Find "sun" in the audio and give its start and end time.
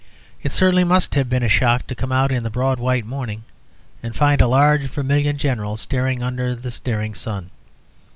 7.13-7.51